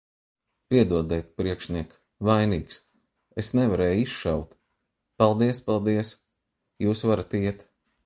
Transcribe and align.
-Piedodiet, 0.73 1.27
priekšniek, 1.41 1.93
vainīgs. 2.31 2.81
Es 3.43 3.53
nevarēju 3.59 4.01
izšaut. 4.07 4.59
-Paldies, 4.59 5.63
paldies. 5.71 6.19
Jūs 6.89 7.09
varat 7.13 7.43
iet. 7.47 7.67